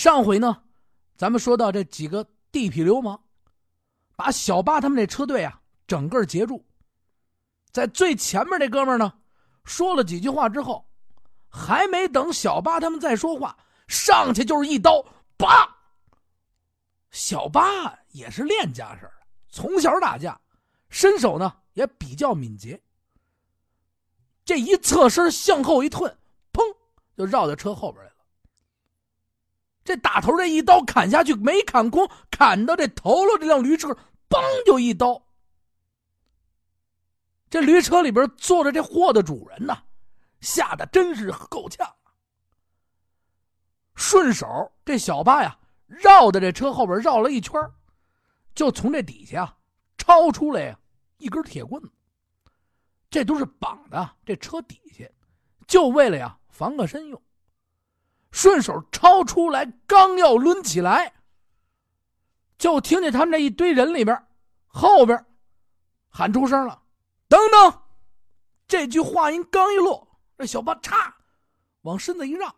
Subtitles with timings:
[0.00, 0.62] 上回呢，
[1.14, 3.20] 咱们说到这几个地痞流氓，
[4.16, 6.64] 把小八他们这车队啊整个截住，
[7.70, 9.12] 在最前面这哥们呢
[9.62, 10.88] 说了几句话之后，
[11.50, 13.54] 还没等小八他们再说话，
[13.88, 15.04] 上去就是一刀，
[15.36, 15.68] 叭！
[17.10, 19.12] 小八也是练家式的，
[19.50, 20.40] 从小打架，
[20.88, 22.80] 身手呢也比较敏捷。
[24.46, 26.08] 这一侧身向后一退，
[26.54, 26.74] 砰，
[27.14, 28.09] 就绕到车后边来。
[29.82, 33.88] 这打头这一刀砍下去，没砍空，砍到这头了这辆驴车，
[34.28, 35.20] 嘣就一刀。
[37.48, 39.82] 这驴车里边坐着这货的主人呐，
[40.40, 41.92] 吓得真是够呛。
[43.96, 47.60] 顺手这小八呀，绕在这车后边绕了一圈，
[48.54, 49.56] 就从这底下
[49.98, 50.76] 抄出来
[51.16, 51.90] 一根铁棍子。
[53.10, 55.04] 这都是绑的这车底下，
[55.66, 57.20] 就为了呀防个身用。
[58.30, 61.12] 顺手抄出来，刚要抡起来，
[62.58, 64.26] 就听见他们这一堆人里边，
[64.66, 65.26] 后边
[66.08, 66.82] 喊出声了
[67.28, 67.82] ：“等等！”
[68.68, 70.06] 这句话音刚一落，
[70.38, 71.12] 这小八嚓
[71.82, 72.54] 往身子一让，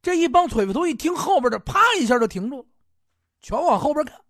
[0.00, 2.66] 这一帮腿子头一听后边的，啪一下就停住了，
[3.40, 4.20] 全往后边看。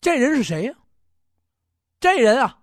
[0.00, 0.74] 这人是谁呀？
[1.98, 2.62] 这人啊，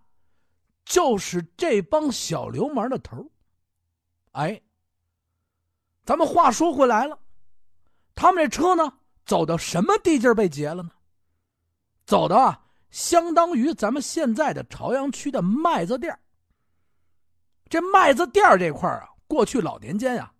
[0.85, 3.29] 就是这帮小流氓的头
[4.31, 4.61] 哎。
[6.05, 7.17] 咱们话说回来了，
[8.13, 8.93] 他们这车呢，
[9.25, 10.91] 走到什么地界被劫了呢？
[12.05, 16.13] 走到啊，相当于咱们现在的朝阳区的麦子店
[17.69, 20.31] 这麦子店这块啊，过去老年间啊，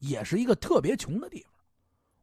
[0.00, 1.52] 也是一个特别穷的地方。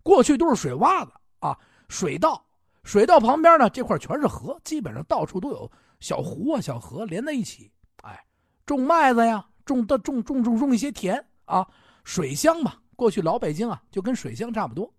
[0.04, 1.58] 过去都是水洼子啊，
[1.90, 2.46] 水稻，
[2.84, 7.72] 水稻旁边呢，这块全是河，基本上到处都有小湖啊、小河连在一起。
[8.04, 8.24] 哎，
[8.68, 11.68] 种麦子呀，种的种种种种一些田啊，
[12.04, 12.76] 水乡嘛。
[12.96, 14.94] 过去老北京啊，就跟水乡差不多。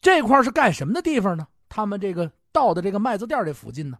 [0.00, 1.48] 这块是干什么的地方呢？
[1.68, 3.98] 他们这个到的这个麦子店这附近呢，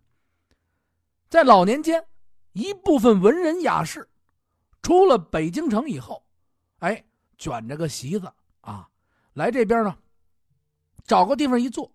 [1.28, 2.04] 在老年间，
[2.52, 4.08] 一部分文人雅士
[4.82, 6.24] 出了北京城以后，
[6.78, 7.04] 哎，
[7.38, 8.88] 卷着个席子啊，
[9.32, 9.96] 来这边呢，
[11.04, 11.90] 找个地方一坐，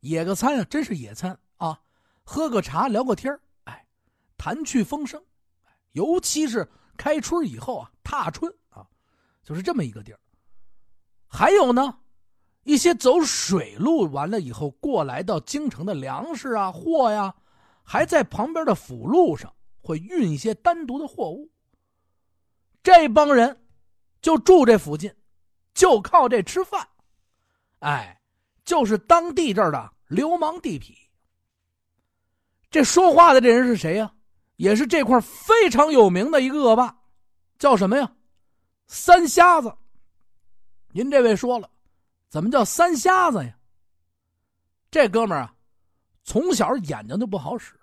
[0.00, 1.80] 野个餐啊，真是野餐啊，
[2.24, 3.86] 喝个茶，聊个天哎，
[4.36, 5.22] 谈趣风生，
[5.92, 8.52] 尤其是开春以后啊，踏春。
[9.44, 10.18] 就是这么一个地儿，
[11.26, 11.98] 还有呢，
[12.62, 17.34] 一些走水路完了以后过来到京城的粮食啊、货呀，
[17.82, 21.50] 还在旁边的辅路上会运一些单独的货物。
[22.82, 23.64] 这帮人
[24.22, 25.14] 就住这附近，
[25.74, 26.88] 就靠这吃饭，
[27.80, 28.18] 哎，
[28.64, 30.94] 就是当地这儿的流氓地痞。
[32.70, 34.10] 这说话的这人是谁呀？
[34.56, 36.96] 也是这块非常有名的一个恶霸，
[37.58, 38.10] 叫什么呀？
[38.86, 39.74] 三瞎子，
[40.92, 41.68] 您这位说了，
[42.28, 43.56] 怎么叫三瞎子呀？
[44.90, 45.54] 这哥们儿啊，
[46.22, 47.74] 从小眼睛就不好使。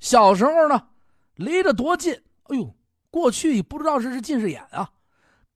[0.00, 0.88] 小时候呢，
[1.34, 2.12] 离得多近，
[2.44, 2.74] 哎呦，
[3.10, 4.90] 过去不知道是是近视眼啊，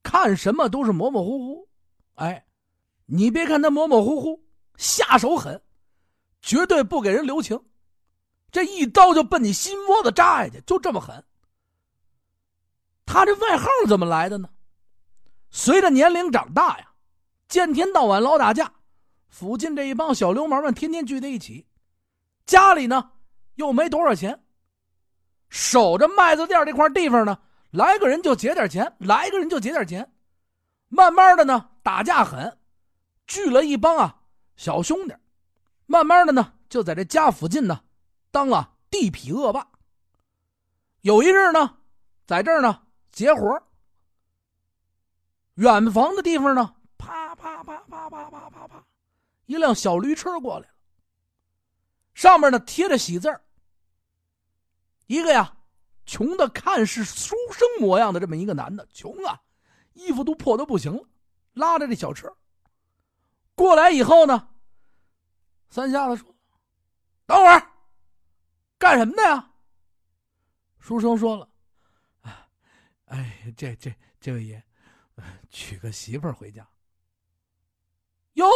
[0.02, 1.68] 看什么都是模模糊糊。
[2.14, 2.46] 哎，
[3.06, 4.40] 你别看他模模糊糊，
[4.76, 5.60] 下手狠，
[6.40, 7.60] 绝对不给人留情，
[8.52, 11.24] 这一刀就奔你心窝子扎下去，就这么狠。
[13.06, 14.48] 他这外号怎么来的呢？
[15.50, 16.90] 随着年龄长大呀，
[17.48, 18.70] 见天到晚老打架，
[19.28, 21.66] 附近这一帮小流氓们天天聚在一起，
[22.44, 23.12] 家里呢
[23.54, 24.44] 又没多少钱，
[25.48, 27.38] 守着麦子店这块地方呢，
[27.70, 30.12] 来个人就劫点钱，来个人就劫点钱，
[30.88, 32.58] 慢慢的呢打架狠，
[33.26, 34.20] 聚了一帮啊
[34.56, 35.14] 小兄弟，
[35.86, 37.80] 慢慢的呢就在这家附近呢
[38.30, 39.66] 当了地痞恶霸。
[41.00, 41.78] 有一日呢，
[42.26, 42.82] 在这儿呢。
[43.12, 43.62] 结活
[45.54, 48.84] 远房的地方呢，啪啪啪啪啪啪啪啪，
[49.46, 50.74] 一辆小驴车过来了。
[52.12, 53.40] 上面呢贴着喜字儿。
[55.06, 55.56] 一个呀，
[56.04, 59.40] 穷的看似书生模样的这么一个男的，穷啊，
[59.94, 61.02] 衣服都破的不行了，
[61.54, 62.34] 拉着这小车
[63.54, 64.48] 过来以后呢，
[65.70, 66.34] 三瞎子说
[67.24, 67.70] ：“等会儿，
[68.76, 69.50] 干什么的呀？”
[70.80, 71.48] 书生说了。
[73.06, 74.62] 哎，这这这位爷，
[75.50, 76.66] 娶个媳妇儿回家。
[78.34, 78.46] 哟，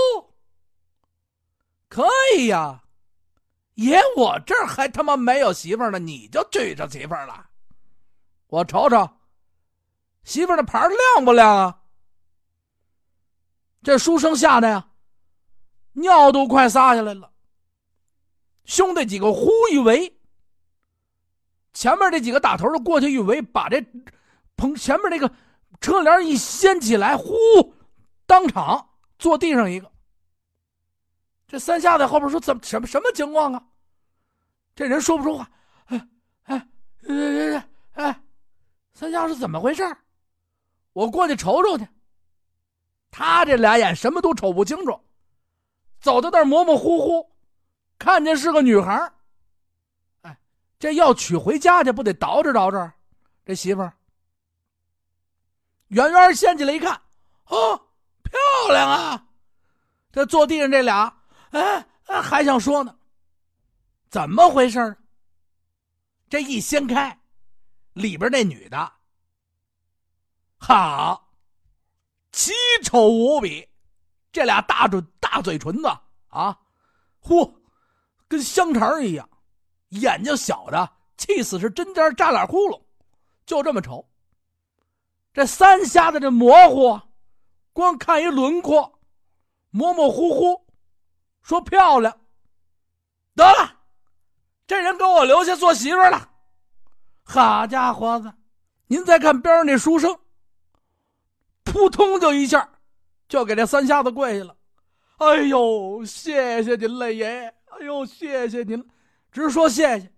[1.89, 2.07] 可
[2.37, 2.85] 以呀，
[3.75, 7.49] 爷，我这儿还他妈没有媳妇儿呢，你就娶着媳妇儿了？
[8.49, 9.09] 我瞅瞅，
[10.25, 11.83] 媳妇儿的牌亮不亮啊？
[13.83, 14.91] 这书生吓得呀，
[15.93, 17.33] 尿都快撒下来了。
[18.65, 20.21] 兄弟几个呼一围，
[21.73, 23.81] 前面这几个打头的过去一围，把这。
[24.61, 25.33] 从前面那个
[25.81, 27.25] 车帘一掀起来，呼，
[28.27, 29.91] 当场坐地上一个。
[31.49, 33.65] 这三下在后边说：“怎么什么什么情况啊？”
[34.77, 35.51] 这人说不出话。
[35.87, 36.09] 哎
[36.43, 36.69] 哎
[37.09, 38.23] 哎哎哎，
[38.93, 39.83] 三下是怎么回事？
[40.93, 41.89] 我过去瞅瞅去。
[43.11, 45.01] 他这俩眼什么都瞅不清楚，
[46.03, 47.33] 走到那儿模模糊糊，
[47.99, 49.11] 看见是个女孩
[50.21, 50.39] 哎，
[50.79, 52.93] 这要娶回家去，不得捯饬捯饬？
[53.47, 53.93] 这媳妇儿
[55.91, 57.01] 远远掀起来一看，
[57.47, 57.77] 哦，
[58.25, 59.27] 漂亮啊！
[60.11, 62.97] 这坐地上这俩，哎，还想说呢，
[64.09, 64.97] 怎么回事
[66.29, 67.17] 这一掀开，
[67.93, 68.93] 里边那女的，
[70.59, 71.29] 好。
[72.33, 72.53] 奇
[72.85, 73.69] 丑无比，
[74.31, 75.89] 这俩大嘴大嘴唇子
[76.29, 76.57] 啊，
[77.21, 77.53] 嚯，
[78.29, 79.29] 跟香肠一样，
[79.89, 82.81] 眼睛小的气死是针尖扎俩窟窿，
[83.45, 84.09] 就这么丑。
[85.33, 87.01] 这三瞎子这模糊，
[87.73, 88.99] 光看一轮廓，
[89.71, 90.67] 模模糊糊，
[91.43, 92.21] 说漂亮。
[93.35, 93.77] 得了，
[94.67, 96.29] 这人给我留下做媳妇了。
[97.23, 98.33] 好家伙子，
[98.89, 100.19] 您再看边上那书生。
[101.63, 102.69] 扑通就一下，
[103.29, 104.57] 就给这三瞎子跪下了。
[105.19, 107.55] 哎呦，谢谢您了，爷爷！
[107.67, 108.85] 哎呦，谢谢您，
[109.31, 110.13] 直说谢谢。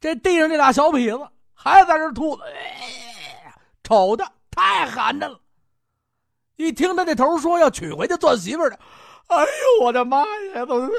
[0.00, 2.36] 这地上这俩小痞子还在这吐，
[3.84, 4.24] 瞅的
[4.58, 5.40] 太寒碜了。
[6.56, 8.76] 一听他这头说要娶回去做媳妇的，
[9.28, 10.66] 哎呦，我的妈呀！
[10.66, 10.90] 都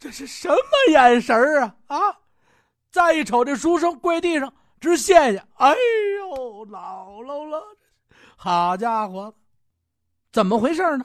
[0.00, 0.56] 这是什么
[0.90, 1.76] 眼神啊？
[1.86, 2.18] 啊！
[2.90, 5.38] 再一瞅这书生跪地上直谢谢。
[5.58, 5.70] 哎
[6.18, 7.62] 呦，姥姥了！
[8.36, 9.32] 好家伙，
[10.32, 11.04] 怎么回事呢？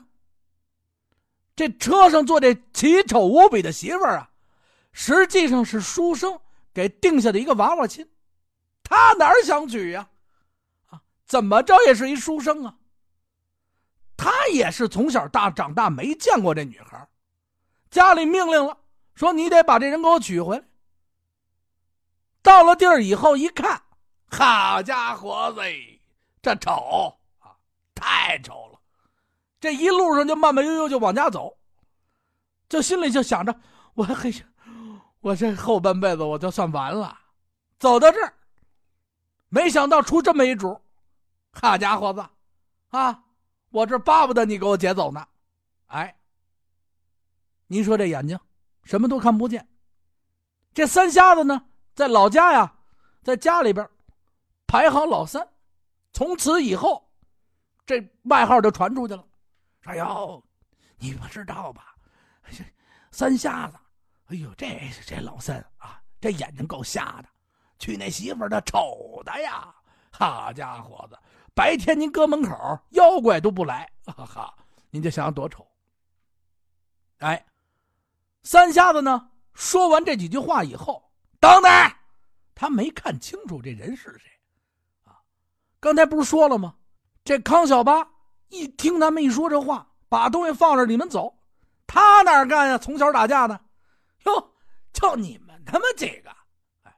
[1.56, 4.30] 这车上坐这奇丑无比的媳妇儿啊，
[4.92, 6.40] 实际上是书生
[6.74, 8.10] 给定下的一个娃娃亲，
[8.84, 10.08] 他哪想娶呀？
[11.26, 12.76] 怎么着也是一书生啊。
[14.16, 17.08] 他也是从小大长大没见过这女孩，
[17.90, 18.78] 家里命令了，
[19.16, 20.64] 说你得把这人给我娶回来。
[22.42, 23.82] 到了地儿以后一看，
[24.30, 25.62] 好家伙子，
[26.42, 27.56] 这丑啊！
[27.96, 28.80] 太丑了，
[29.60, 31.58] 这一路上就慢慢悠悠就往家走，
[32.70, 33.60] 就心里就想着，
[33.94, 34.34] 我嘿，
[35.22, 37.18] 我这后半辈子我就算完了。
[37.80, 38.34] 走到这儿，
[39.50, 40.80] 没想到出这么一主，
[41.54, 42.26] 好家伙子，
[42.90, 43.24] 啊，
[43.70, 45.26] 我这巴不得你给我劫走呢。
[45.88, 46.14] 哎，
[47.68, 48.38] 您说这眼睛
[48.84, 49.66] 什么都看不见，
[50.74, 51.64] 这三瞎子呢，
[51.94, 52.76] 在老家呀，
[53.22, 53.88] 在家里边
[54.68, 55.48] 排行老三，
[56.12, 57.02] 从此以后。
[57.86, 59.28] 这外号就传出去了，
[59.84, 60.44] 哎呦，
[60.98, 61.94] 你不知道吧？
[63.12, 63.78] 三瞎子，
[64.28, 67.28] 哎呦，这这老三啊，这眼睛够瞎的，
[67.78, 69.76] 娶那媳妇儿他丑的呀！
[70.12, 71.18] 好家伙子，
[71.54, 74.54] 白天您搁门口，妖怪都不来， 哈哈，
[74.90, 75.66] 您就想想多丑。
[77.20, 77.46] 哎，
[78.44, 79.30] 三瞎子呢？
[79.54, 81.72] 说完这几句话以后，等等，
[82.56, 84.30] 他没看清楚这人是谁
[85.04, 85.22] 啊？
[85.80, 86.76] 刚才不是说了吗？
[87.24, 88.06] 这康小八
[88.50, 91.38] 一听他们一说这话，把东西放这，你们走。
[91.86, 92.78] 他哪干呀？
[92.80, 93.60] 从小打架的，
[94.26, 94.54] 哟，
[94.92, 96.32] 就你们他妈几个，
[96.82, 96.98] 哎，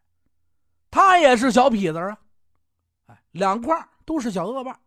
[0.90, 2.18] 他也是小痞子啊，
[3.08, 4.80] 哎，两块都是小恶霸。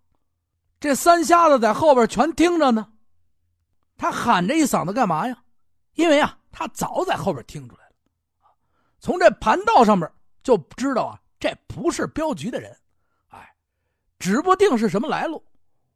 [0.80, 2.92] 这三瞎子在后边全听着呢。
[3.96, 5.42] 他喊这一嗓子干嘛呀？
[5.94, 7.92] 因为啊，他早在后边听出来了，
[9.00, 10.08] 从这盘道上面
[10.44, 12.70] 就知道啊，这不是镖局的人。
[13.30, 13.52] 哎
[14.20, 15.44] 指不定是什么来路，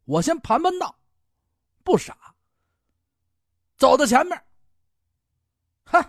[0.03, 0.93] 我先盘盘道，
[1.83, 2.17] 不傻。
[3.77, 4.43] 走到前面，
[5.85, 6.01] 哼，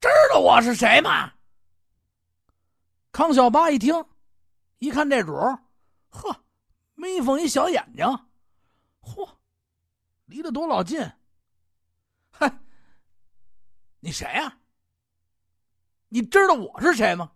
[0.00, 1.32] 知道我是谁吗？
[3.10, 3.94] 康小八一听，
[4.78, 5.32] 一看这主
[6.10, 6.44] 呵，
[6.94, 8.06] 眯缝一小眼睛，
[9.00, 9.28] 嚯，
[10.26, 11.00] 离得多老近？
[12.32, 12.50] 哼，
[14.00, 14.58] 你谁呀？
[16.08, 17.32] 你知道我是谁吗？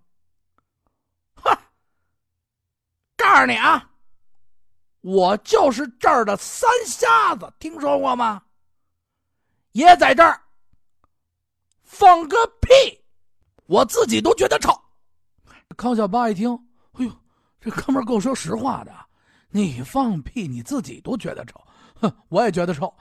[1.34, 1.58] 哈
[3.16, 3.90] 告诉你啊，
[5.00, 8.42] 我就是这儿的三瞎子，听说过吗？
[9.72, 10.42] 也在这儿
[11.82, 13.02] 放个屁，
[13.66, 14.72] 我自己都觉得臭。
[15.76, 16.69] 康小八一听，
[17.60, 18.92] 这哥们够说实话的。
[19.50, 21.60] 你放屁，你自己都觉得臭，
[22.00, 22.94] 哼，我也觉得臭。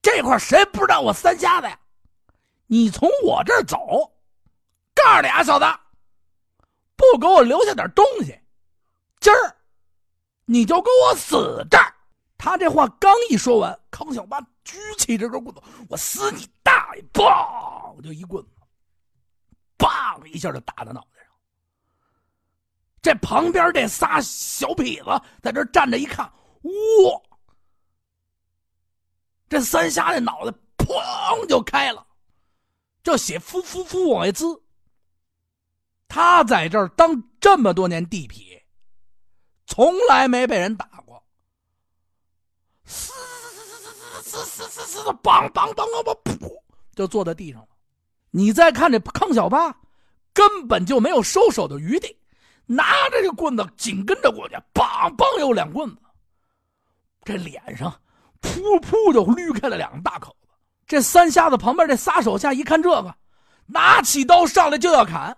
[0.00, 1.78] 这块谁不知道我三瞎子呀？
[2.66, 3.76] 你从我这儿走，
[4.94, 5.64] 告诉你啊，小子，
[6.94, 8.38] 不给我留下点东西。
[9.18, 9.56] 今儿，
[10.44, 11.94] 你就给我死这儿！
[12.38, 17.02] 他这话刚一说完，康小八举起这根棍子，我死你大爷！
[17.12, 18.50] 砰，就一棍子，
[19.76, 21.19] 砰一下就打他脑袋。
[23.02, 26.24] 这旁边这仨小痞子在这站着一看，
[26.62, 27.20] 哇，
[29.48, 32.06] 这三峡的脑袋砰就开了，
[33.02, 34.62] 这血噗噗噗往外滋。
[36.08, 38.60] 他在这儿当这么多年地痞，
[39.66, 41.24] 从来没被人打过。
[42.84, 43.64] 嘶嘶
[44.24, 46.62] 嘶嘶嘶嘶的，梆梆梆梆梆，噗，
[46.94, 47.68] 就坐在地上了。
[48.32, 49.74] 你再看这康小八，
[50.32, 52.19] 根本就没有收手的余地，
[52.72, 55.96] 拿着这棍子紧跟着过去，梆梆又两棍子，
[57.24, 57.92] 这脸上
[58.40, 60.46] 噗噗就捋开了两个大口子。
[60.86, 63.12] 这三瞎子旁边这仨手下一看这个，
[63.66, 65.36] 拿起刀上来就要砍。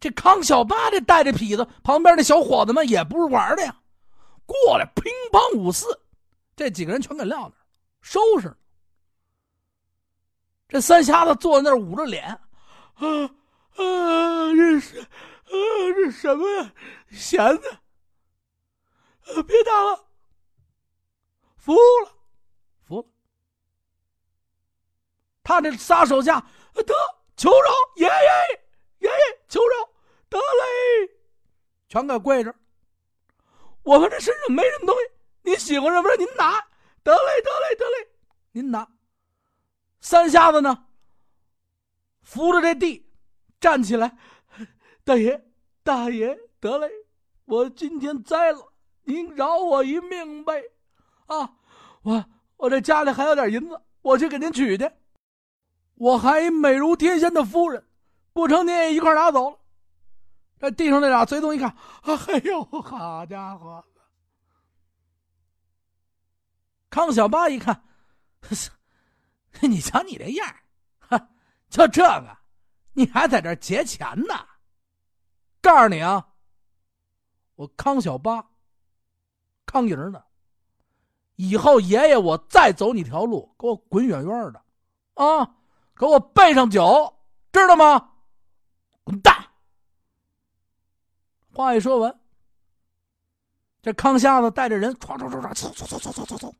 [0.00, 3.76] 这康小八这带着痞子，旁边那小伙子们也不是玩的呀，
[4.46, 5.86] 过来乒乓五四，
[6.56, 7.52] 这几个人全给撂那儿，
[8.00, 8.52] 收拾。
[10.68, 12.24] 这三瞎子坐在那儿捂着脸，
[12.94, 13.06] 啊
[13.76, 15.06] 啊，这是
[15.50, 16.72] 啊这什么呀？
[17.10, 20.08] 弦子，啊别打了，
[21.56, 22.12] 服了，
[22.86, 23.06] 服了。
[25.42, 26.40] 他这仨手下
[26.74, 26.94] 得
[27.36, 28.60] 求饶，爷爷。
[29.00, 29.88] 爷爷，求饶，
[30.28, 31.10] 得嘞，
[31.88, 32.54] 全给跪着。
[33.82, 35.00] 我们这身上没什么东西，
[35.42, 36.60] 您喜欢什么您拿，
[37.02, 38.08] 得嘞，得嘞，得嘞，
[38.52, 38.86] 您拿。
[40.02, 40.86] 三瞎子呢，
[42.22, 43.10] 扶着这地，
[43.58, 44.18] 站起来，
[45.10, 45.44] 大爷，
[45.82, 46.88] 大爷，得嘞，
[47.44, 50.62] 我今天栽了，您饶我一命呗。
[51.26, 51.52] 啊，
[52.02, 52.24] 我
[52.56, 54.88] 我这家里还有点银子，我去给您取去。
[55.96, 57.84] 我还美如天仙的夫人。
[58.32, 59.58] 不成，您也一块拿走了。
[60.60, 63.84] 这地上那俩随从一看，哎呦，好家伙！
[66.88, 67.82] 康小八一看，
[69.62, 70.54] 你瞧你这样，
[71.00, 71.30] 哈，
[71.68, 72.38] 就这个，
[72.92, 74.46] 你还在这劫钱呢？
[75.60, 76.26] 告诉你啊，
[77.54, 78.44] 我康小八，
[79.66, 80.24] 康营的，
[81.36, 84.62] 以后爷爷我再走你条路，给我滚远远的，
[85.14, 85.56] 啊，
[85.94, 87.14] 给我备上酒，
[87.52, 88.12] 知道吗？
[89.04, 89.34] 滚蛋！
[91.52, 92.20] 话一说完，
[93.82, 96.52] 这康瞎子带着人唰唰唰唰，嗖嗖嗖嗖嗖嗖嗖，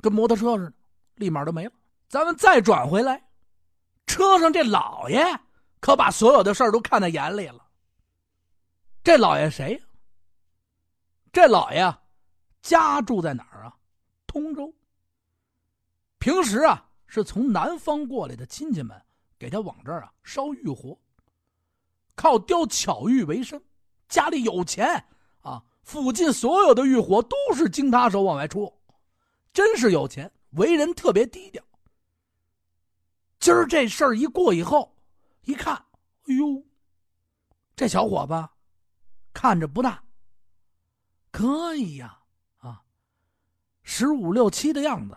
[0.00, 0.72] 跟摩托车似的，
[1.16, 1.72] 立马都没了。
[2.08, 3.28] 咱们再转回来，
[4.06, 5.24] 车上这老爷
[5.80, 7.64] 可把所有的事儿都看在眼里了。
[9.02, 9.80] 这老爷谁？
[11.32, 11.96] 这老爷
[12.62, 13.76] 家住在哪儿啊？
[14.26, 14.72] 通州。
[16.18, 19.00] 平时啊，是从南方过来的亲戚们。
[19.38, 20.98] 给他往这儿啊烧玉活，
[22.16, 23.62] 靠雕巧玉为生，
[24.08, 25.04] 家里有钱
[25.42, 25.62] 啊！
[25.84, 28.76] 附近所有的玉活都是经他手往外出，
[29.52, 30.28] 真是有钱。
[30.54, 31.62] 为人特别低调。
[33.38, 34.92] 今儿这事儿一过以后，
[35.48, 36.62] 一看，哎呦，
[37.74, 38.48] 这小伙子
[39.32, 40.04] 看着不大，
[41.30, 42.18] 可以呀，
[42.58, 42.84] 啊，
[43.82, 45.16] 十五六七的样子，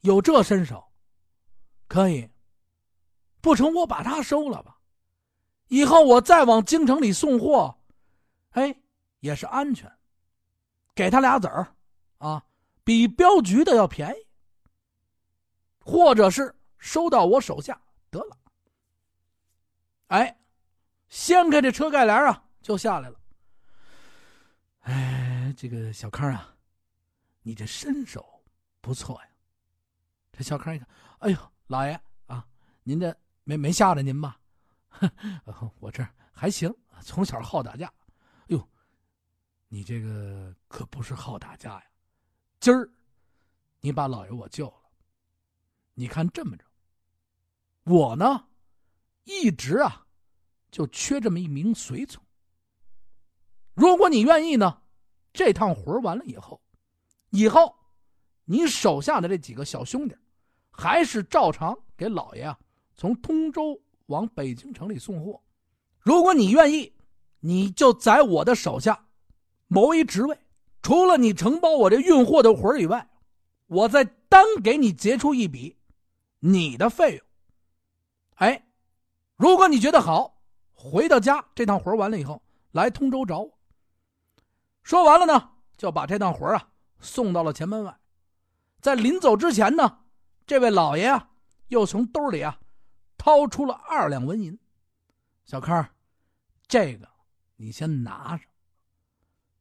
[0.00, 0.82] 有这身手，
[1.86, 2.26] 可以。
[3.42, 4.80] 不成，我把他收了吧。
[5.66, 7.78] 以后我再往京城里送货，
[8.52, 8.74] 哎，
[9.20, 9.92] 也是安全。
[10.94, 11.76] 给他俩子儿，
[12.16, 12.42] 啊，
[12.82, 14.26] 比镖局的要便宜。
[15.80, 18.38] 或者是收到我手下得了。
[20.08, 20.38] 哎，
[21.08, 23.20] 掀开这车盖帘啊，就下来了。
[24.80, 26.54] 哎，这个小康啊，
[27.42, 28.42] 你这身手
[28.80, 29.28] 不错呀。
[30.32, 30.88] 这小康一看，
[31.20, 32.46] 哎呦，老爷啊，
[32.82, 33.16] 您这。
[33.44, 34.38] 没没吓着您吧？
[35.80, 37.90] 我这还行，从小好打架。
[38.48, 38.68] 哟，
[39.68, 41.84] 你这个可不是好打架呀！
[42.60, 42.86] 今儿
[43.80, 44.90] 你把老爷我救了。
[45.94, 46.64] 你看这么着，
[47.84, 48.47] 我呢
[49.24, 50.06] 一直啊
[50.70, 52.22] 就缺这么一名随从。
[53.74, 54.82] 如果你愿意呢，
[55.32, 56.60] 这趟活完了以后，
[57.30, 57.74] 以后
[58.44, 60.16] 你手下的这几个小兄弟
[60.70, 62.58] 还是照常给老爷啊。
[62.94, 65.40] 从通州往北京城里送货，
[66.00, 66.92] 如果你愿意，
[67.38, 69.06] 你就在我的手下
[69.68, 70.36] 谋一职位。
[70.82, 73.08] 除了你承包我这运货的活以外，
[73.66, 75.76] 我再单给你结出一笔
[76.40, 77.26] 你的费用。
[78.36, 78.67] 哎，
[79.38, 80.42] 如果你觉得好，
[80.74, 82.42] 回到家这趟活完了以后，
[82.72, 83.58] 来通州找我。
[84.82, 86.68] 说完了呢，就把这趟活啊
[87.00, 87.98] 送到了前门外。
[88.80, 90.00] 在临走之前呢，
[90.44, 91.30] 这位老爷啊
[91.68, 92.58] 又从兜里啊。
[93.16, 94.56] 掏出了二两纹银，
[95.44, 95.84] 小康，
[96.68, 97.08] 这个
[97.56, 98.44] 你先拿着。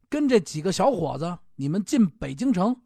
[0.07, 2.79] 跟这几个小伙子，你们进北京城，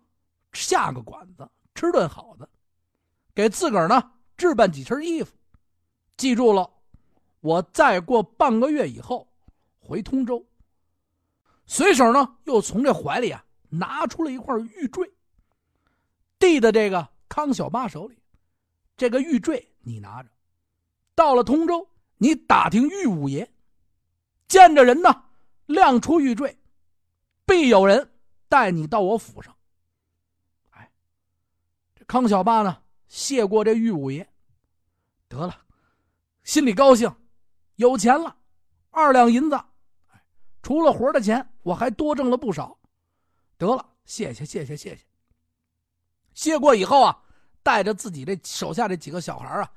[0.53, 2.49] 下个馆子，吃顿好的，
[3.35, 5.35] 给自个儿呢置办几身衣服。
[6.15, 6.71] 记住了，
[7.41, 9.27] 我再过半个月以后
[9.79, 10.43] 回通州。
[11.65, 15.11] 随手呢又从这怀里啊拿出了一块玉坠，
[16.39, 18.17] 递到这个康小八手里。
[18.97, 20.29] 这个玉坠你拿着，
[21.15, 23.49] 到了通州，你打听玉五爷，
[24.47, 25.23] 见着人呢，
[25.65, 26.55] 亮出玉坠，
[27.45, 28.11] 必有人
[28.47, 29.55] 带你到我府上。
[30.71, 30.91] 哎，
[31.95, 34.29] 这康小八呢，谢过这玉五爷，
[35.27, 35.65] 得了，
[36.43, 37.11] 心里高兴，
[37.81, 38.35] 有钱了，
[38.91, 39.59] 二两银子，
[40.61, 42.77] 除了活的钱，我还多挣了不少。
[43.57, 45.05] 得了，谢谢谢谢谢谢。
[46.33, 47.17] 谢过以后啊。
[47.63, 49.71] 带着自己这手下这几个小孩啊，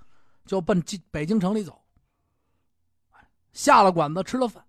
[0.46, 1.78] 就奔北京城里走。
[3.52, 4.64] 下了馆子吃了饭，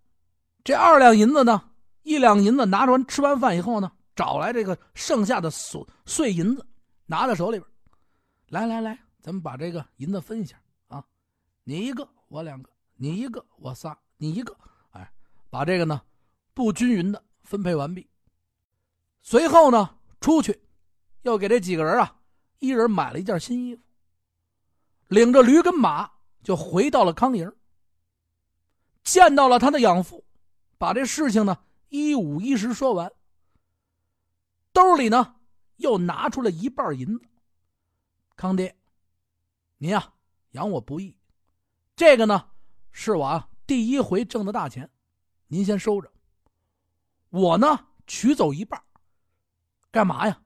[0.65, 1.71] 这二两银子呢，
[2.03, 6.65] 一两银子拿完吃完饭以后呢，找来这个剩下的碎碎银子，
[7.05, 7.71] 拿在手里边。
[8.49, 11.01] 来来来，咱们把这个银子分一下啊，
[11.63, 14.57] 你一个，我两个，你一个，我仨，你一个，
[14.91, 15.11] 哎，
[15.49, 16.01] 把这个呢
[16.53, 18.09] 不均匀的分配完毕。
[19.21, 20.61] 随后呢，出去
[21.23, 22.19] 又给这几个人啊。
[22.59, 23.83] 一人买了一件新衣服，
[25.09, 26.09] 领着驴跟马
[26.41, 27.51] 就回到了康营。
[29.03, 30.25] 见到了他的养父，
[30.77, 31.59] 把这事情呢
[31.89, 33.11] 一五一十说完。
[34.71, 35.35] 兜里呢
[35.75, 37.25] 又拿出了一半银子。
[38.35, 38.75] 康爹，
[39.77, 40.13] 您呀
[40.51, 41.15] 养我不易，
[41.95, 42.49] 这个呢
[42.97, 44.89] 是我啊第一回挣的大钱，
[45.47, 46.09] 您先收着。
[47.29, 48.81] 我呢取走一半，
[49.91, 50.41] 干嘛呀？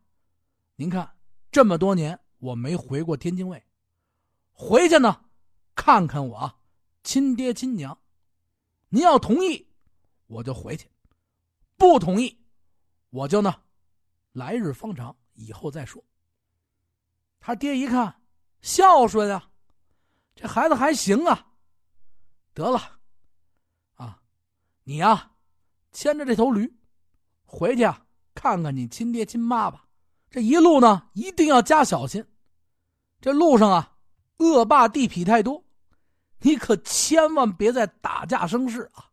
[0.76, 1.16] 您看。
[1.52, 3.64] 这么多年我没回过天津卫，
[4.52, 5.26] 回去呢，
[5.76, 6.60] 看看我
[7.04, 7.96] 亲爹亲娘。
[8.90, 9.68] 您要同意，
[10.26, 10.88] 我就回去；
[11.78, 12.40] 不同意，
[13.12, 13.62] 我就呢，
[14.32, 16.04] 来日方长，以后再说。
[17.40, 18.22] 他爹一看，
[18.62, 19.52] 孝顺啊，
[20.36, 21.46] 这孩子还行啊。
[22.60, 23.00] 得了，
[23.96, 24.20] 啊，
[24.84, 25.32] 你呀，
[25.94, 26.70] 牵着这头驴，
[27.46, 29.86] 回去啊，看看你亲爹亲妈吧。
[30.30, 32.26] 这一路呢，一定要加小心。
[33.22, 33.96] 这路上啊，
[34.40, 35.64] 恶霸地痞太多，
[36.40, 39.10] 你可千万别再打架生事啊！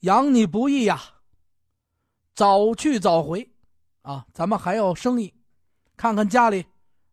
[0.00, 1.00] 养你不易呀，
[2.34, 3.52] 早去早回，
[4.02, 5.34] 啊，咱们还有生意，
[5.96, 6.64] 看看家里，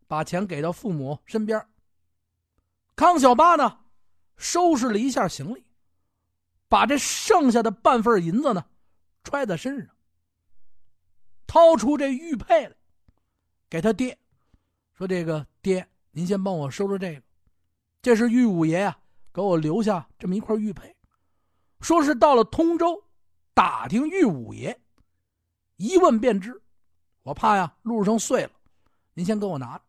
[0.06, 1.66] 把钱给到父母身边。
[2.94, 3.80] 康小八呢，
[4.36, 5.64] 收拾了一下行李，
[6.68, 8.66] 把这剩下的半份银子呢，
[9.24, 9.94] 揣在身上，
[11.46, 12.76] 掏出这玉佩来。
[13.68, 14.16] 给他爹
[14.92, 17.22] 说：“这个爹，您先帮我收着这个，
[18.00, 18.96] 这是玉五爷呀，
[19.32, 20.94] 给我留下这么一块玉佩，
[21.80, 23.02] 说是到了通州
[23.52, 24.80] 打听玉五爷，
[25.76, 26.62] 一问便知。
[27.22, 28.52] 我怕呀路上碎了，
[29.14, 29.84] 您先给我拿着。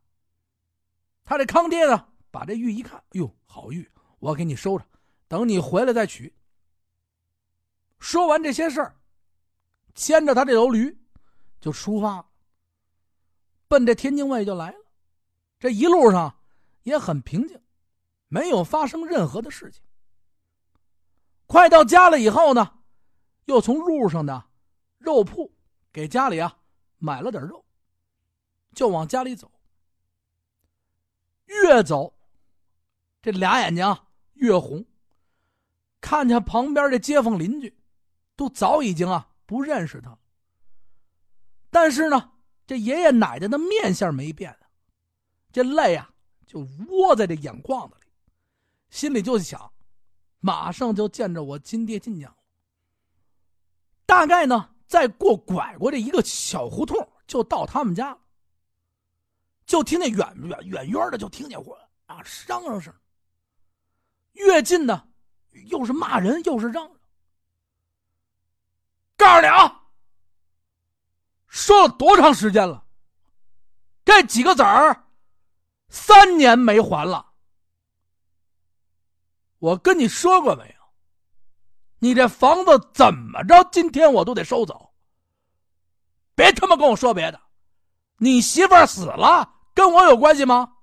[1.24, 3.88] 他这康爹呢，把这玉一看，哟，好玉，
[4.19, 4.86] 我给你收着，
[5.27, 6.34] 等你回来再取。
[7.99, 8.95] 说完这些事儿，
[9.95, 10.95] 牵着他这头驴
[11.60, 12.23] 就出发。”
[13.67, 14.86] 奔这天津卫就来了，
[15.60, 16.39] 这一路上
[16.84, 17.62] 也很平静，
[18.30, 19.84] 没有发生任何的事情。
[21.47, 22.80] 快到家了以后呢，
[23.45, 24.45] 又从路上的
[24.97, 25.51] 肉铺
[25.91, 26.58] 给家里啊
[26.97, 27.65] 买了点肉，
[28.73, 29.51] 就往家里走。
[31.45, 32.13] 越走，
[33.21, 33.97] 这俩眼睛
[34.38, 34.86] 越红，
[36.02, 37.78] 看见旁边的街坊邻居，
[38.36, 40.17] 都早已经啊不认识他。
[41.69, 42.32] 但是呢。
[42.67, 44.54] 这爷爷奶奶的面相没变
[45.54, 46.13] 这泪啊
[46.45, 48.12] 就窝在这眼眶子里，
[48.89, 49.71] 心里就想，
[50.41, 52.36] 马上就见着我亲爹亲娘
[54.06, 58.19] 大概呢，再过拐过这一个小胡同，就到他们家了。
[59.65, 61.73] 就听见远远远远的，就听见我
[62.08, 62.93] 啊嚷嚷声。
[64.38, 65.08] 越近呢，
[65.67, 66.97] 又是骂人，又是嚷嚷。
[69.17, 69.84] 告诉你啊！
[71.47, 72.86] 说了多长时间了？
[74.06, 75.08] 这几个子儿，
[75.89, 77.34] 三年没还了。
[79.60, 80.76] 我跟你说过没有？
[82.00, 83.67] 你这房子怎么着？
[83.71, 84.93] 今天我都得收走。
[86.36, 87.41] 别他妈跟我说别的，
[88.17, 90.76] 你媳妇儿死了，跟我有关系吗？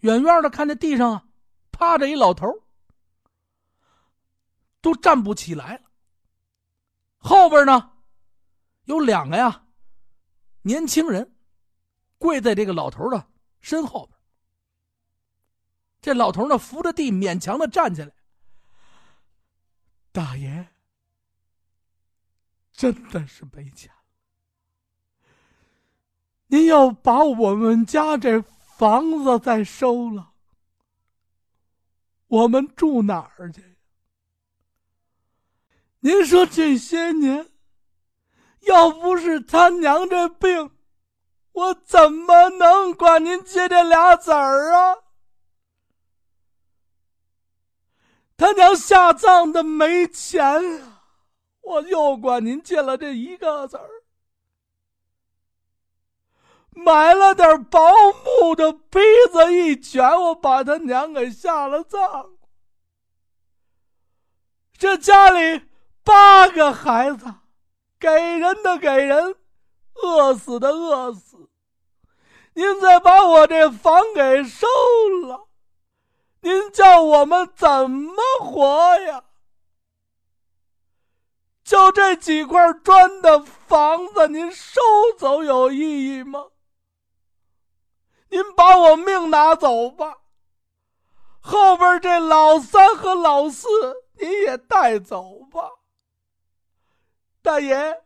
[0.00, 1.23] 远远的看着地上啊，
[1.74, 2.62] 趴着一老头，
[4.80, 5.82] 都站不起来了。
[7.18, 7.90] 后边呢？
[8.84, 9.64] 有两个呀，
[10.62, 11.34] 年轻人
[12.18, 13.26] 跪在这个老头的
[13.60, 14.18] 身后边。
[16.02, 18.12] 这老头呢，扶着地，勉强的站起来。
[20.12, 20.68] 大爷，
[22.72, 24.02] 真的是没钱了。
[26.48, 30.33] 您要把我们家这房子再收了，
[32.34, 33.76] 我们住哪儿去？
[36.00, 37.48] 您说这些年。
[38.62, 40.70] 要不是他娘这病，
[41.52, 44.96] 我怎么能管您借这俩子儿啊？
[48.36, 50.42] 他娘下葬的没钱，
[51.60, 53.93] 我又管您借了这一个子儿，
[56.74, 57.80] 买了点薄
[58.12, 59.00] 木的被
[59.32, 62.30] 子一卷，我把他娘给下了葬。
[64.76, 65.62] 这家里
[66.02, 67.32] 八个孩子，
[67.98, 69.36] 给人的给人，
[69.94, 71.48] 饿死的饿死，
[72.54, 74.66] 您再把我这房给收
[75.26, 75.46] 了。
[76.40, 79.24] 您叫我们怎么活呀？
[81.62, 84.80] 就这几块砖的房子，您收
[85.16, 86.48] 走有意义吗？
[88.34, 90.16] 您把我命拿走吧。
[91.38, 93.68] 后边这老三和老四，
[94.18, 95.70] 您也带走吧。
[97.40, 98.02] 大爷，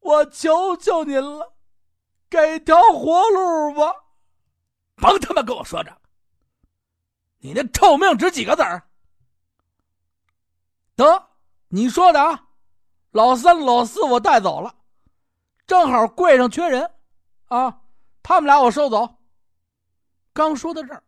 [0.00, 1.52] 我求求您了，
[2.30, 3.94] 给条活路吧！
[4.96, 5.94] 甭他妈跟我说这。
[7.40, 8.82] 你那臭命值几个子儿？
[10.96, 11.28] 得，
[11.68, 12.48] 你说的啊，
[13.10, 14.74] 老三老四我带走了，
[15.66, 16.90] 正好柜上缺人，
[17.48, 17.82] 啊，
[18.22, 19.16] 他们俩我收走。
[20.38, 21.02] 刚说到这儿，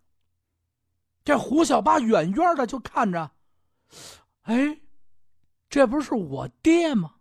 [1.23, 3.31] 这胡小八远远的就看着，
[4.43, 4.81] 哎，
[5.69, 7.15] 这不是我爹吗？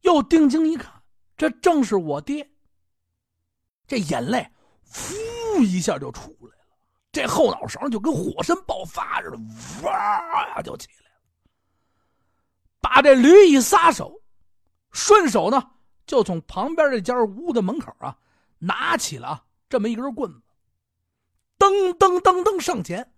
[0.00, 0.92] 又定睛一看，
[1.36, 2.50] 这正是我爹。
[3.86, 4.50] 这眼泪
[4.82, 6.76] 呼一下就出来了。
[7.12, 9.38] 这后脑勺就跟火山爆发似的，
[9.84, 11.20] 哇呀就起来了。
[12.80, 14.20] 把这驴一撒手，
[14.90, 15.70] 顺手呢
[16.04, 18.18] 就从旁边这家屋的门口啊
[18.58, 20.42] 拿起了这么一根棍子，
[21.56, 23.08] 噔噔噔噔上前，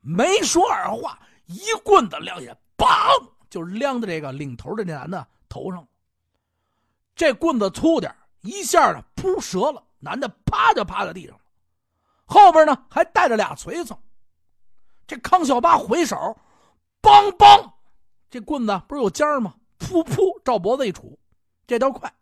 [0.00, 2.86] 没说二话，一棍子撂下，梆
[3.50, 5.86] 就撂在这个领头的这男的头上。
[7.16, 11.42] 这棍子粗点，一下呢扑折了，男的啪就趴在地上了。
[12.26, 13.92] 后边呢还带着俩锤子，
[15.04, 16.16] 这康小八回手，
[17.02, 17.72] 梆梆，
[18.30, 19.52] 这棍子不是有尖吗？
[19.80, 21.16] 噗噗，照脖子一杵，
[21.66, 22.12] 这倒快，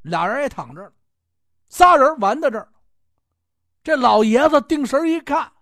[0.00, 0.90] 俩人也躺这儿，
[1.68, 2.66] 仨人玩在这儿。
[3.86, 5.52] 这老爷子定神一看，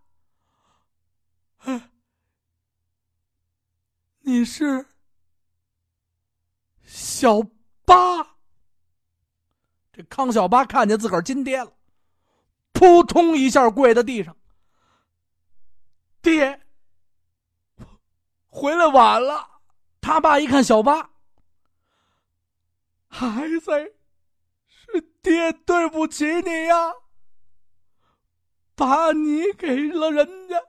[4.20, 4.86] 你是
[6.82, 7.42] 小
[7.84, 8.26] 八。
[9.92, 11.70] 这康小八看见自个儿金爹了。
[12.72, 14.34] 扑通一下跪在地上，
[16.22, 16.62] 爹，
[18.48, 19.60] 回来晚了。
[20.00, 21.10] 他爸一看小八，
[23.06, 23.70] 孩子，
[24.66, 26.90] 是爹对不起你呀，
[28.74, 30.62] 把你给了人家，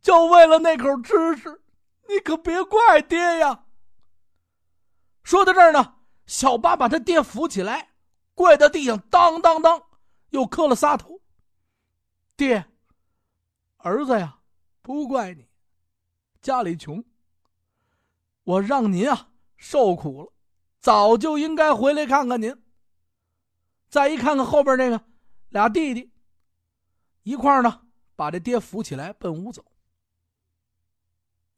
[0.00, 1.60] 就为了那口吃食，
[2.08, 3.64] 你可别怪爹呀。
[5.22, 7.90] 说到这儿呢，小八把他爹扶起来，
[8.34, 9.82] 跪在地上，当当当。
[10.30, 11.22] 又磕了仨头。
[12.36, 12.66] 爹，
[13.78, 14.40] 儿子呀，
[14.82, 15.46] 不怪你，
[16.42, 17.02] 家里穷。
[18.44, 20.32] 我让您啊受苦了，
[20.80, 22.62] 早就应该回来看看您。
[23.88, 25.02] 再一看看后边那个
[25.48, 26.12] 俩弟弟，
[27.28, 27.82] 一块呢
[28.16, 29.62] 把这爹扶起来奔屋走。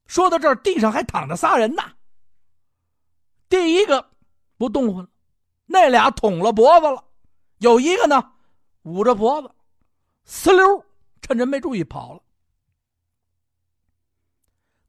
[0.07, 1.83] 说到这儿，地上还躺着仨人呢。
[3.49, 4.11] 第一个
[4.57, 5.11] 不动唤了，
[5.67, 7.05] 那俩捅了脖子了，
[7.59, 8.33] 有一个呢。
[8.83, 9.55] 捂着脖子，
[10.27, 10.85] 呲溜，
[11.21, 12.23] 趁人没注意跑了。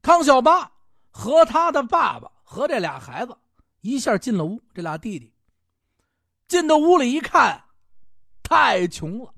[0.00, 0.72] 康小八
[1.10, 3.36] 和他的爸爸和这俩孩子
[3.82, 5.32] 一下进了屋，这俩弟弟
[6.48, 7.62] 进到屋里一看，
[8.42, 9.32] 太穷了，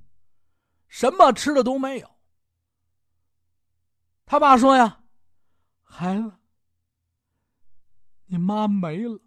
[0.95, 2.09] 什么吃的都没有。
[4.25, 5.03] 他爸说呀
[5.83, 6.33] ：“孩子，
[8.27, 9.21] 你妈没了，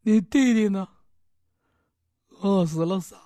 [0.00, 0.88] 你弟弟呢？
[2.26, 3.16] 饿死了仨。”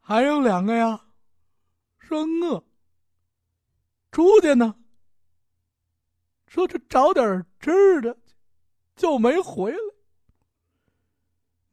[0.00, 1.08] 还有两个呀，
[1.98, 2.64] 说饿。
[4.10, 4.76] 出去呢，
[6.46, 8.18] 说这找点吃的，
[8.96, 9.78] 就没回来。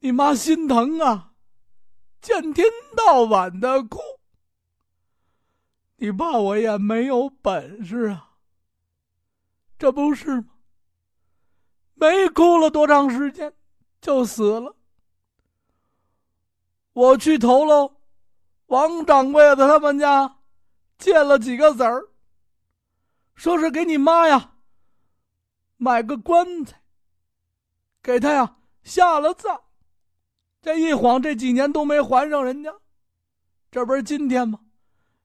[0.00, 1.25] 你妈心疼啊，
[2.20, 4.00] 见天到晚的哭。
[5.96, 8.36] 你爸我也没有本事啊，
[9.78, 10.48] 这不是吗？
[11.94, 13.54] 没哭了多长时间，
[14.00, 14.76] 就死了。
[16.92, 17.96] 我去投喽。
[18.66, 20.40] 王掌柜的他们家
[20.98, 22.08] 借了几个子儿，
[23.36, 24.56] 说是给你妈呀
[25.76, 26.82] 买个棺材，
[28.02, 29.62] 给他呀下了葬。
[30.66, 32.74] 这一晃这几年都没还上人家，
[33.70, 34.58] 这不是今天吗？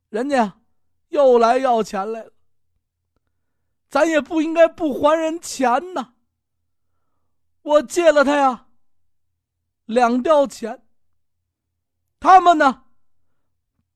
[0.10, 0.62] 人家
[1.08, 2.32] 又来要钱来了。
[3.90, 6.14] 咱也不应该不还人钱呐。
[7.64, 8.68] 我借了他呀
[9.86, 10.86] 两吊钱，
[12.20, 12.84] 他们呢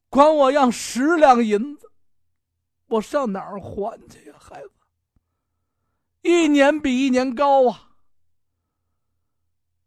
[0.10, 1.92] 管我要十两银子，
[2.88, 4.72] 我上哪儿还去呀，孩子？
[6.24, 7.92] 一年比一年高啊！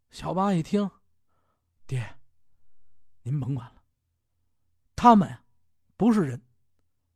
[0.09, 0.89] 小八一听，
[1.89, 2.07] 爹，
[3.23, 3.81] 您甭管了，
[4.95, 5.41] 他们呀
[5.97, 6.39] 不是人，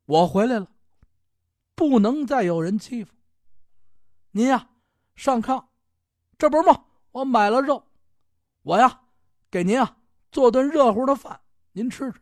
[0.05, 0.67] 我回来了，
[1.75, 3.13] 不能再有人欺负
[4.31, 4.71] 您呀。
[5.13, 5.63] 上炕，
[6.39, 6.85] 这不是吗？
[7.11, 7.87] 我买了肉，
[8.63, 9.03] 我呀
[9.51, 9.95] 给您啊
[10.31, 11.39] 做顿热乎的饭，
[11.73, 12.19] 您吃吃。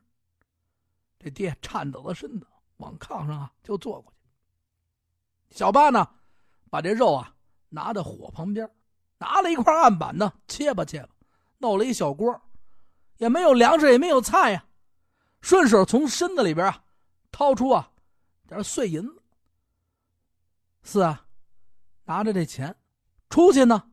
[1.20, 5.56] 这爹颤抖着身子往炕上啊就坐过去。
[5.56, 6.06] 小八呢，
[6.70, 7.34] 把这肉啊
[7.70, 8.70] 拿到火旁边，
[9.20, 11.16] 拿了一块案板呢切吧切吧，
[11.62, 12.42] 弄了一小锅，
[13.18, 14.66] 也没有粮食，也没有菜呀，
[15.40, 16.84] 顺手从身子里边啊
[17.32, 17.92] 掏出啊
[18.48, 19.22] 点碎银子。
[20.84, 21.26] 四啊，
[22.06, 22.76] 拿着这钱。
[23.30, 23.92] 出去呢，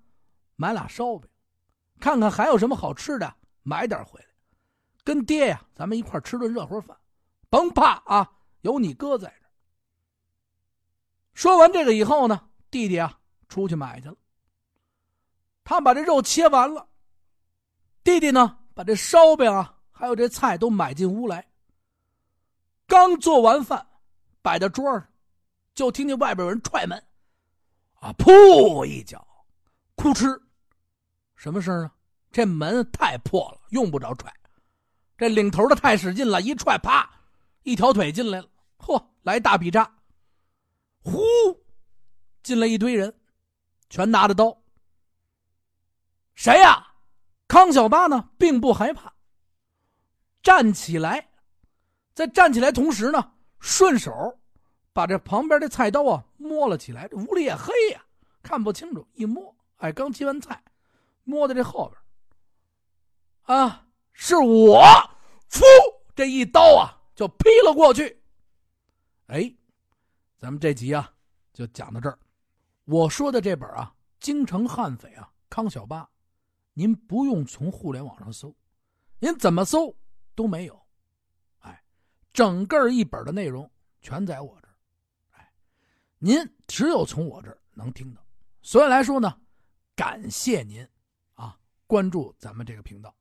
[0.56, 1.28] 买俩烧饼，
[2.00, 4.26] 看看还有什么好吃的，买点回来，
[5.04, 6.98] 跟爹呀，咱们一块吃顿热乎饭，
[7.48, 9.46] 甭怕啊，有你哥在这。
[11.34, 14.16] 说完这个以后呢，弟弟啊出去买去了。
[15.62, 16.88] 他把这肉切完了，
[18.08, 21.46] 弟弟呢把这烧饼啊还有这菜都买进屋来。
[22.86, 23.86] 刚做完饭，
[24.40, 25.06] 摆在桌上，
[25.74, 26.96] 就听见外边有人踹门，
[27.96, 29.26] 啊，噗一脚。
[29.94, 30.40] 哭哧，
[31.36, 31.92] 什么声啊？
[32.32, 34.32] 这门太破了，用不着踹。
[35.18, 37.10] 这领头的太使劲了，一踹，啪，
[37.64, 38.48] 一条腿进来了。
[38.78, 39.86] 嚯，来大笔扎，
[41.02, 41.20] 呼，
[42.42, 43.14] 进来一堆人，
[43.90, 44.56] 全拿着刀。
[46.36, 46.86] 谁呀？
[47.48, 49.12] 康小八呢，并不害怕，
[50.42, 51.28] 站起来，
[52.14, 54.38] 在站起来同时呢，顺手
[54.92, 57.08] 把这旁边的菜刀啊摸了起来。
[57.08, 58.04] 这屋里也黑呀，
[58.42, 59.56] 看不清楚，一摸。
[59.78, 60.62] 哎，刚切完菜，
[61.24, 64.82] 摸在这后边啊，是我，
[65.50, 65.62] 噗，
[66.14, 68.20] 这一刀啊，就劈了过去。
[69.28, 69.54] 哎，
[70.36, 71.10] 咱们这集啊，
[71.54, 72.18] 就讲到这儿。
[72.84, 76.08] 我说的这本啊，《京城悍匪》啊，康小八，
[76.78, 78.54] 您不用从互联网上搜，
[79.18, 79.92] 您怎么搜
[80.36, 80.80] 都没有。
[81.58, 81.82] 哎，
[82.32, 83.68] 整个一本的内容
[84.00, 84.74] 全在我这儿。
[85.32, 85.52] 哎，
[86.18, 86.38] 您
[86.68, 88.24] 只有从我这儿能听到。
[88.62, 89.40] 所以来说呢。
[89.96, 90.88] 感谢您，
[91.34, 93.12] 啊，关注咱们这个频道，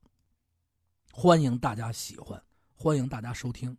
[1.10, 2.40] 欢迎大家喜欢，
[2.72, 3.76] 欢迎大家收听。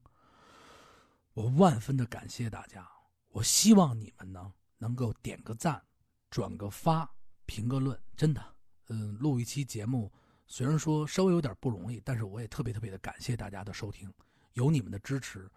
[1.31, 2.85] 我万分的感谢大家，
[3.29, 5.81] 我希望你们呢能够点个赞，
[6.29, 7.09] 转个发，
[7.45, 7.97] 评个论。
[8.17, 8.43] 真的，
[8.89, 10.11] 嗯，录一期节目
[10.45, 14.11] 虽然说稍微有点不容易，但是我也特别特别的感谢大家的收听。
[14.53, 15.49] 有你们的支持，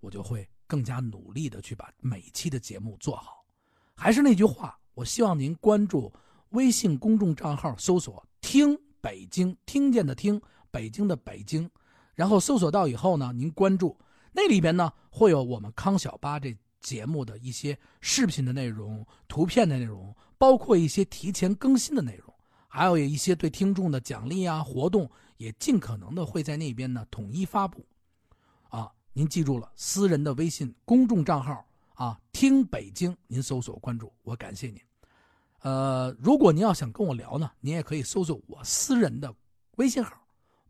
[0.00, 3.44] 我就会更加努力的去把每一期的节目做好。
[3.94, 6.12] 还是那句话，我希望您关注。
[6.50, 10.38] 微信公众账号搜索“听北京”，听见的听，
[10.70, 11.70] 北京的北京，
[12.14, 13.98] 然后搜索到以后呢，您关注
[14.32, 22.31] 那里边呢会有我们康小八这节目的一些视频的内容、图片的内容，包括一些提前更新的内容，
[22.74, 25.06] 还有一些对听众的奖励啊活动，
[25.36, 27.84] 也尽可能的会在那边呢统一发布。
[28.70, 34.80] 啊，您记住了，私人的微信公众账号啊，听北京，您搜索关注，我感谢您。
[35.60, 39.32] 呃，如果您要想跟我聊呢，您也可以搜索我私人的
[39.76, 40.18] 微信号，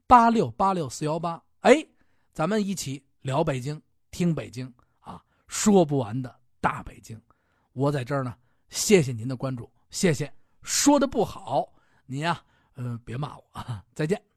[0.09, 1.41] 八六八六四幺八。
[1.61, 1.87] 哎，
[2.35, 4.67] 咱们一起聊北京，听北京
[4.99, 7.17] 啊，说不完的大北京。
[7.75, 8.35] 我在这儿呢，
[8.71, 10.35] 谢谢您的关注，谢谢。
[10.63, 11.72] 说的不好，
[12.13, 12.43] 你呀，
[12.75, 14.32] 呃，别骂我啊，再见。